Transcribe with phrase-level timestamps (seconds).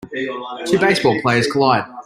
[0.65, 1.85] Two baseball players collide.